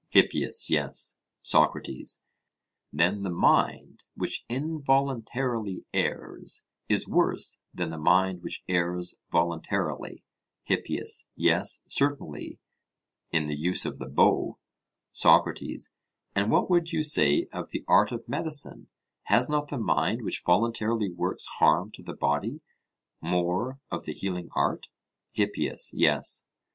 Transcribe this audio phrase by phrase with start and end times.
[0.13, 1.17] HIPPIAS: Yes.
[1.43, 2.23] SOCRATES:
[2.91, 10.23] Then the mind which involuntarily errs is worse than the mind which errs voluntarily?
[10.63, 12.57] HIPPIAS: Yes, certainly,
[13.29, 14.57] in the use of the bow.
[15.11, 15.93] SOCRATES:
[16.33, 18.87] And what would you say of the art of medicine;
[19.25, 22.61] has not the mind which voluntarily works harm to the body,
[23.21, 24.87] more of the healing art?
[25.33, 26.47] HIPPIAS: Yes.